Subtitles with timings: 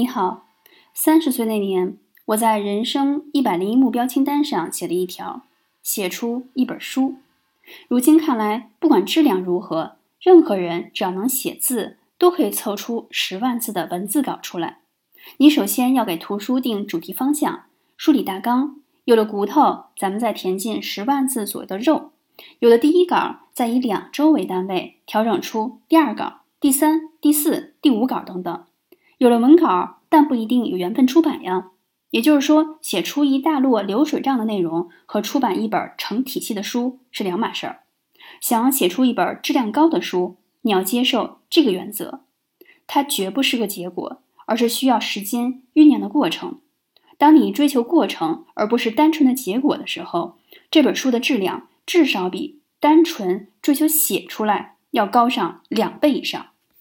[0.00, 0.46] 你好，
[0.94, 5.42] 三十岁那年，我在人生一百零一目标清单上写了一条：
[5.82, 7.16] 写出一本书。
[7.86, 14.78] 如今看来，不管质量如何，任何人只要能写字，都可以凑出十万字的文字稿出来。
[15.36, 17.64] 你首先要给图书定主题方向，
[17.98, 18.76] 梳理大纲。
[19.04, 22.12] 有了骨头，咱们再填进十万字左右的肉。
[22.60, 28.64] 有了第一稿，再以两周为单位调整出第二稿、第三、第四、第五稿等等。
[29.20, 31.72] 有了文稿，但不一定有缘分出版呀。
[32.08, 37.80] 也就是说，写出一大摞流水账的内容和出版一本成体系的书是两码事儿。
[38.40, 42.20] 想写出一本质量高的书，你要接受这个原则：
[42.86, 46.58] 它绝不是个结果，而是需要时间酝酿的过程。
[47.18, 50.38] 当你追求过程而不是单纯的结果的时候，
[50.70, 56.46] 这本书的质量至少比单纯追求写出来要高上两倍以上。